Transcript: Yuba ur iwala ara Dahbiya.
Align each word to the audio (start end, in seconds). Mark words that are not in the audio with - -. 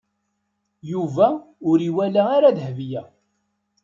Yuba 0.91 1.27
ur 1.69 1.79
iwala 1.89 2.21
ara 2.37 2.55
Dahbiya. 2.57 3.03